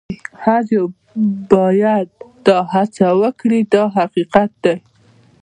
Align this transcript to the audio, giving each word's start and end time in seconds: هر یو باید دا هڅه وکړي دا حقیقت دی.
هر 0.43 0.63
یو 0.75 0.85
باید 1.53 2.07
دا 2.47 2.57
هڅه 2.73 3.07
وکړي 3.21 3.59
دا 3.73 3.83
حقیقت 3.97 4.51
دی. 4.63 4.75